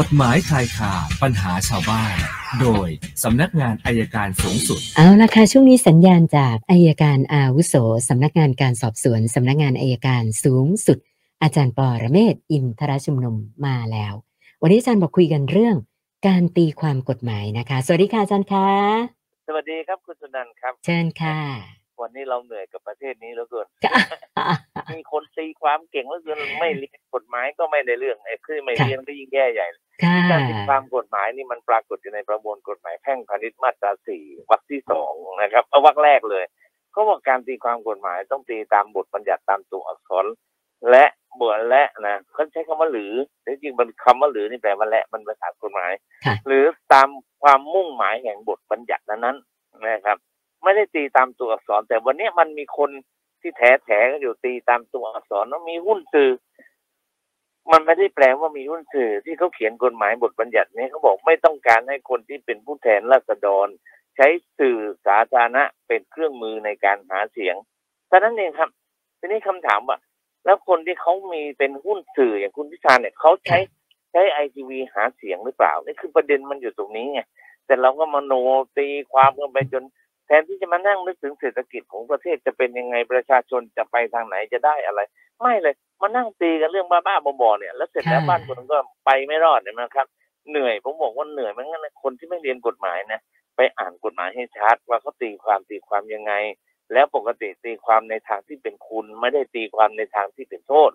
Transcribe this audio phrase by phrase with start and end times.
[0.00, 2.16] กฎหมายชายคาปัญหาชาวบ้าน
[2.60, 2.88] โดย
[3.24, 7.74] สำนักงานอัยการสูงสุด เอาละค่ะช่วงนี้สนทนากับอัยการอาวุโส
[8.08, 10.98] สำนักงานการสอบสวนสำนักงานอัยการสูงสุด
[11.42, 13.36] อาจารย์ปอระเมศวร์อินทรชุมนุม
[13.66, 14.12] มาแล้ว
[14.62, 15.76] วันนี้อาจารย์บอกคุยกันเรื่อง
[16.28, 18.68] การตีความกฎหมายนะคะ สวัสดีค่ะอาจารย์คะ
[19.46, 21.38] สวัสดีครับคุณสุนันท์ครับ เชิญค่ะ
[22.02, 23.96] วันนี้เราเหนื่อยกับประเทศนี้เหลือเกินค่ะ
[24.92, 36.44] มีคนตีความเก่งเหลือเกินไม่เรียนกฎหมายก็ไม่ได้เรื่องไอ้คือไม่ค่ะเรียนก็ยิ่งแย่ใหญ่เลยค่ะการตีความกฎหมายนี่มันปรากฏอยู่ในประมวลกฎหมายแพ่งพาณิชย์มาตราสี่วรรคที่สองนะครับเอาวรรคแรกเลย
[36.92, 40.26] เขาบอกการตีความกฎหมายต้องตีตามบทบัญญัติตามตัวอักษร
[40.90, 41.04] และ
[41.40, 45.92] บทและนะเขาใช้คำว่าหรือแต่จริงๆมันคำว่าหรือนี่แปลว่าและมันภาษากฎหมาย
[46.26, 47.08] ค่ะหรือตาม
[47.42, 50.16] ความมุ่งหมายแห่งบทบัญญัตินั้นๆนะครับ
[50.64, 52.90] ไม่ได้ตีตามตัวอักษร แต่วันนี้มันมีคน
[53.46, 56.30] ที่แถแถกันอยู่ตีตามตัวอักษรว่ามีหุ้นสื่อ
[57.72, 63.66] มันไม่ได้แปลว่ามีหุ้นสื่อ ที่เขาเขียนกฎหมายบทบัญญัตินี้เขาบอกไม่ต้องการให้คนที่เป็นผู้แทนราษฎร
[64.16, 64.26] ใช้
[64.58, 67.56] สื่อสาธารณะเป็นเครื่องมือในการหาเสียง
[68.10, 68.70] ท่านั้นเองครับ
[69.18, 69.98] ทีนี้คำถามว่า
[70.44, 73.58] แล้วคนที่เขามีเป็นหุ้นสื่ออย่างคุณพิชาเนี่ยเขาใช้
[74.12, 77.20] ใช้ไอทีวีหาเสียงหรือเปล่านี่คือประเด็นมันอยู่ตรงนี้ไง
[77.66, 78.32] แต่เราก็มโน
[78.78, 79.84] ตีความกันไปจน
[80.26, 85.00] แทนที่จะมานั่งนึกถึงเศรษฐกิจของประเทศจะเป็นยังไงประชาชนจะไปทางไหนจะได้อะไร
[85.40, 90.06] ไม่เลยมานั่งตีกันเรื่องบ้าๆบอๆเนี่ยแล้วเสร็จแล้วบ้านเมืองก็ไปไม่รอดเห็นะครับ
[90.50, 93.20] เหนื่อยผมบอกว่าเหนื่อยมือนกันคนที่ไม่เรียนกฎหมายนะ
[93.56, 96.32] ไปอ่านกฎหมายให้ชัดว่าเขาตีความตีความยังไง
[96.92, 100.90] แล้วปกติตีความในทางที่เป็นคุณ ไม่ได้ตีความในทางที่เป็นโทษ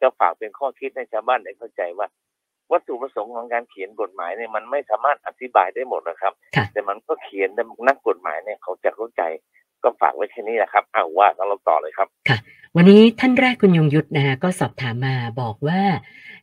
[0.00, 2.08] จะฝากเป็นข้อคิดให้ชาวบ้านได้เข้าใจว่า
[2.72, 9.22] วัตถุประสงค์ของการเขียนกฎหมายเนี่ยมันไม่สามารถอธิบายได้หมดนะครับค่ะแต่มันก็เขียนแต่นักกฎหมายเนี่ยเขาจะเข้าใจ
[9.82, 12.08] ก็ฝากไว้แค่นี้นะครับอ้าวว่ากันเราต่อเลยครับ
[12.76, 15.80] วันนี้ท่านแรกคุณยงยุทธนะฮะก็สอบถามมาบอกว่า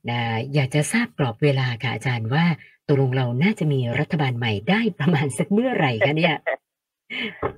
[0.09, 0.19] นะ
[0.53, 2.45] อยากจะทราบกรอบเวลาค่ะอาจารย์ว่า
[2.87, 6.35] ตกลงเราน่าจะมีรัฐบาลใหม่ได้ประมาณสักเมื่อไหร่คะเนี่ย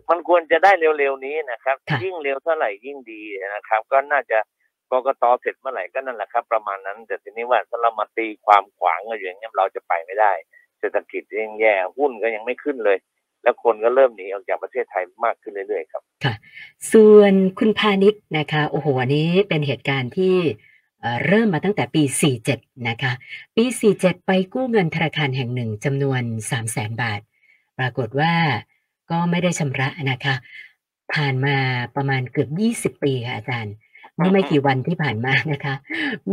[0.10, 3.22] มันควรจะได้เร็วๆนี้นะครับค่ะยิ่งเร็วเท่าไหร่ยิ่งดี
[3.56, 4.40] นะครับ ก็น่าจะ
[4.94, 10.32] กกตเสร็จเมื่อไหร่ก็นั่นแหละครับ ประมาณนั้น แต่ทีนี้ว่าถ้าเรามาตีความขวางกันอยู่อย่างนี้ยเราจะไปไม่ได้
[10.80, 12.98] เศรษฐกิจยังแย่หุ้นก็ยังไม่ขึ้นเลย
[13.44, 16.34] แล้วคนก็เริ่มหนีออกจากประเทศไทยมากขึ้นเรื่อยๆครับค่ะ
[16.94, 20.36] ส่วนคุณพาณิชย์นะคะโอ้โหอันนี้เป็นเหตุการณ์ที่
[21.02, 22.04] เอ่อเริ่มมาตั้งแต่ปี
[22.46, 23.12] 47 นะคะ
[23.56, 23.66] ปี
[23.96, 27.22] 47 ไปกู้เงินธนาคารแห่งหนึ่งจำนวน 3 0 0แสนบาท
[27.80, 28.34] ปรากฏว่า
[29.12, 30.36] ก็ไม่ได้ชำระนะคะ
[31.14, 31.58] ผ่านมา
[31.96, 32.50] ประมาณเกือบ
[32.96, 33.74] 20 ปีค่ะอาจารย์
[34.18, 35.76] เมื่อไม่กี่วันที่ผ่านมานะคะ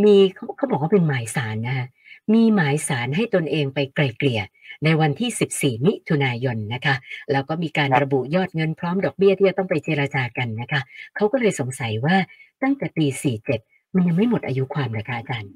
[0.04, 1.86] มีเขาเขาบอกว่าเป็นหมายสารนะคะ
[2.34, 4.42] มีหมายสารให้ตนเองไปไกลเกลี่ย
[4.84, 6.94] ในวันที่ 14 มิถุนายนนะคะ
[7.32, 10.80] แล้วก็มีการครับระบุยอดเงินพร้อมดอกเบี้ยที่จะต้องไปเจราจากันนะคะ
[11.16, 12.16] เขาก็เลยสงสัยว่า
[12.62, 13.06] ตั้งแต่ปี
[13.50, 15.52] 47 มันยังไม่หมดอายุความเลยค่ะอาจารย์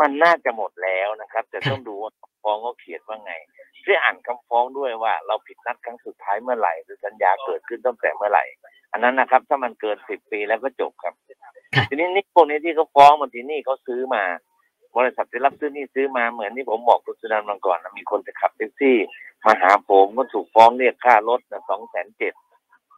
[0.00, 3.32] มันน่าจะหมดแล้วนะครับ แต่ค่ะต้องดูว่าคำฟ้องเขาเขียนว่าไง
[3.84, 8.44] ช่วยอ่านคำฟ้องด้วยว่าเราผิดนัดครั้งสุดท้ายเมื่อไหร่หรือสัญญาเกิดขึ้นตั้งแต่เมื่อไหร่
[8.92, 11.37] อันนั้นนะครับ ถ้ามันเกินสิบปีแล้วก็จบครับค่ะ
[11.88, 14.22] ทีนี้นี่พวกนี้ที่เขาฟ้องบางทีนี่เขาซื้อมา
[14.96, 18.96] บริษัทที่รับซื้อนี่ซื้อมาเหมือนที่ผมบอกคุณสุนันท์มาก่อนนะมีคนจะขับแท็กซี่
[19.44, 22.32] มาหาผมก็ถูกฟ้องเรียกค่ารถสองแสนเจ็ด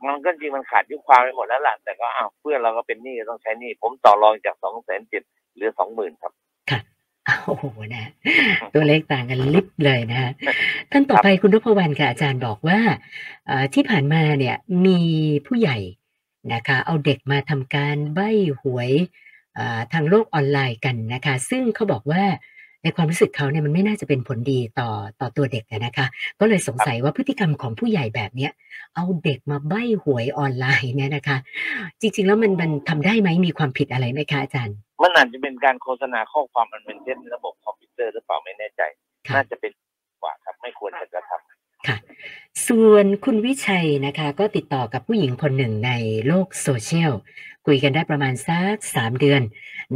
[0.06, 5.22] มันก็จริงมันขาดยุความไปหมดแล้วล่ะแต่ก็อ้าวเพื่อนเราก็เป็นหนี้ก็ต้องใช้หนี้ผมต่อรองจากสองแสนเจ็ด
[5.54, 6.32] เหลือสองหมื่นครับ
[7.46, 7.64] โอ้โห
[7.94, 8.08] นะ
[8.74, 10.30] ตัวเลขต่างกันลิบเลยนะฮะ
[10.92, 12.78] ท่านต่อไปคุณนพวรรณค่ะอาจารย์บอกว่า
[13.46, 14.56] เอ่อที่ผ่านมาเนี่ย
[14.86, 15.00] มี
[15.46, 15.76] ผู้ใหญ่
[16.52, 18.30] นะคะเอาเด็กมาทำการใบ้
[18.60, 18.90] หวย
[19.54, 22.22] เอ่อทางโลกออนไลน์กันนะคะ ซึ่งเขาบอกว่า
[22.82, 24.90] ในความรู้สึกเขาเนี่ยมันไม่น่าจะเป็นผลดีต่อ
[25.20, 26.06] ต่อตัวเด็กอะนะคะ
[26.40, 28.52] ก็เลยสงสัยว่าพฤติกรรมของผู้ใหญ่แบบเนี้ย
[28.94, 31.36] เอาเด็กมาใบ้หวยออนไลน์เนี่ยนะคะ
[32.00, 38.82] จริง ๆ แล้วมันมันทำได้ไหมมีความผิดอะไรไหมคะอาจารย์ มันอาจจะเป็นการโฆษณาข้อความมันเป็นเช่นระบบคอมพิวเตอร์หรือเปล่าไม่แน่ใจ
[39.28, 39.72] ค่ะน่าจะเป็น
[40.22, 41.59] กว่าครับไม่ควรจะกระทำค่ะ
[42.66, 45.90] ส่วนคุณวิชัยนะคะ ก็ติดต่อกับผู้หญิงคนหนึ่งใน
[46.26, 47.12] โลกโซเชียล
[47.66, 49.42] คุยกันได้ประมาณสักสามเดือน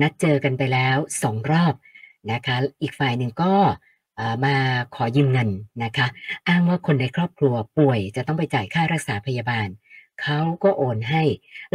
[0.01, 1.75] นัดเจอกันไปแล้วสองรอบ
[2.33, 3.55] นะคะ อีกฝ่ายหนึ่งก็
[4.45, 4.57] มา
[4.95, 5.51] ขอยืมเงิน
[5.85, 6.07] นะคะ
[6.49, 9.69] อ้างว่าคนในครอบครัวป่วยจะต้องไปจ่ายค่ารักษาพยาบาล
[10.23, 11.23] เขาก็โอนให้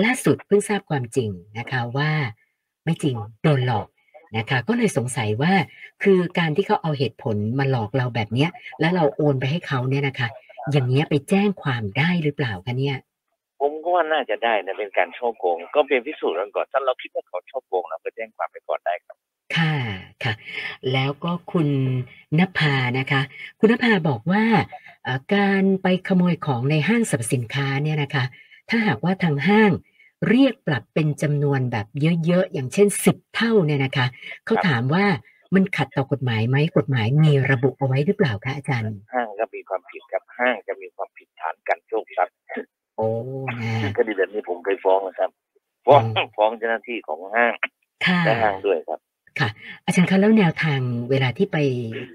[0.04, 2.12] ล่าสุดเพิ่งทราบความจริงนะคะว่า
[2.84, 3.88] ไม่จริงโดนหลอก
[4.38, 5.54] นะคะก็เลยสงสัยว่า
[6.04, 8.50] คือการที่เขาเอาเหตุผลมาหลอกเราแบบเนี้ย
[8.80, 10.28] แล้วเราโอนไปให้เขาเนี่ยนะคะ
[10.72, 12.98] อย่างเนี้ยไปแจ้งความได้หรือเปล่าคะเนี่ย
[13.60, 19.18] ผมก็ว่าน่าจะได้นะเป็นการช่อโกง ก็เป็นพิสูจน์กันก่อนถ้าเราคิดว่าเขาช่อโกงเราก็แจ้งความไปก่อนได้ครับ
[19.56, 19.76] ค่ะ
[20.24, 20.34] ค่ะ
[20.94, 21.70] แล้วก็คุณ
[22.40, 23.22] นภานะคะ
[23.60, 24.44] คุณนภาบอกว่า
[25.04, 28.24] เอ่อการไปขโมยของในห้างสรรพสินค้าเนี่ยนะคะ
[28.70, 29.72] ถ้าหากว่าทางห้าง
[30.30, 31.88] เรียกปรับเป็นจำนวนแบบ
[32.26, 34.08] เยอะๆ อย่างเช่น10เท่าเนี่ยนะคะ
[34.46, 35.06] เขาครับถามว่า
[35.56, 42.34] มันขัดต่อกฎหมายไหมกฎหมายมีระบุเอาไว้หรือเปล่าคะอาจารย์ ห้างก็มีความผิดครับห้างจะมีความผิดฐานการโชคทรัพย์
[42.98, 43.08] โอ้
[43.62, 45.30] นะซึ่งคดีแบบนี้ผมเคยฟ้องนะครับ
[45.86, 47.54] ฟ้องอืมฟ้องเจ้าหน้าที่ของห้าง
[48.06, 49.00] ค่ะและห้างด้วยครับ
[49.86, 50.80] อาจารย์คะแล้วแนวทาง
[51.10, 51.58] เวลาที่ไป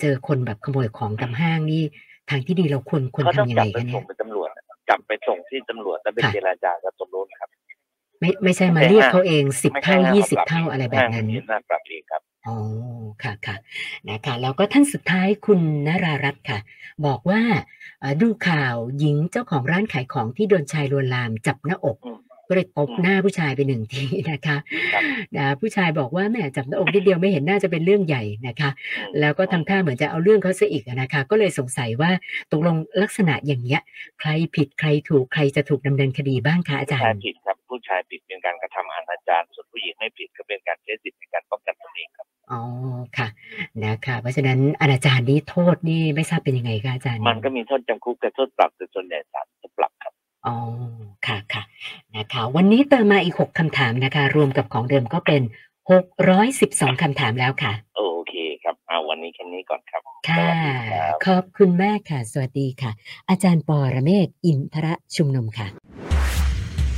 [0.01, 1.83] เจอคนแบบขโมยของตามห้างนี่
[2.31, 4.49] ทางที่ดีเราควรควรเขาต้องทำยังจัไงบไปคะเนี่ส่ยงไปตำรวจ
[4.89, 7.51] จับไปส่งที่ตำรวจแล้วไปค่ะเจรจากับตำรวจครับ
[8.25, 12.57] ไม่ไม่ใช่มาไม่ใช่เรียกห้างเขาเองสิบไม่ใช่เท่าห้างยี่มาสิบปรับเท่าอะไรแบบนั้นห้างมีอำนาจปรับเองครับอ๋อ
[13.23, 13.57] ค่ะค่ะ
[14.11, 16.59] นะคะแล้วก็ท่านสุดท้ายคุณนรารัตน์ค่ะ
[17.07, 17.41] บอกว่า
[18.01, 22.19] เอ่อดูข่าวหญิงเจ้าของร้านขายของที่โดนชายลวนลามจับหน้าอกอืม
[22.49, 24.57] ก็เลยตบอืมหน้าผู้ชายไปหนึ่งทีนะคะ
[24.93, 25.03] ครับ
[25.37, 32.11] นะผู้ชายบอกว่าแม่จับหน้าอกนิดเดียวไม่เห็นน่าจะเป็นเรื่องใหญ่นะคะอืมแล้วก็ทำท่าเหมือนจะเอาเรื่องเขาซะอีกอะนะคะ ก็เลยสงสัยว่า
[32.53, 33.81] ตกลงลักษณะอย่างเงี้ย
[34.21, 42.61] ใครผิดใครถูกใครจะถูกดำเนินคดีบ้างคะอาผู้จารชายย์ผิดครับผู้ชายผิดเป็นการกระทำอนาจารส่วนผู้หญิงไม่ผิดก็เป็นการใช้สิทธิในการป้องกันตนเองครับอ๋อ
[43.19, 43.29] ค่ะ
[43.85, 50.13] นะคะเพราะฉะนั้นอนาจารนี่โทษนี่ไม่ทราบเป็นยังไงคะอาจารย์ มันก็มีโทษจำคุกกับโทษปรับแต่ส่วนใหญ่ศาลจะปรับครับ
[50.47, 50.57] อ๋อ
[51.27, 51.63] ค่ะค่ะ
[52.17, 55.43] นะคะ วันนี้เติมมาอีกหกคำถามนะคะ รวมกับของเดิมก็เป็น
[55.91, 62.91] หกร้อยสิบสองคำถามแล้วค่ะ โอเคครับเอาวันนี้แค่นี้ก่อนครับ ค่ะสวัสดีครับขอบคุณมากค่ะ สวัสดีค่ะ
[63.29, 64.87] อาจารย์ปอระเมศวร์อินทร
[65.17, 65.67] ชุมนุมค่ะ